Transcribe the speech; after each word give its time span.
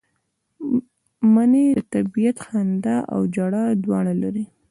منی 1.33 1.65
د 1.77 1.79
طبیعت 1.93 2.37
خندا 2.45 2.97
او 3.13 3.21
ژړا 3.35 3.65
دواړه 3.83 4.13
لري 4.21 4.45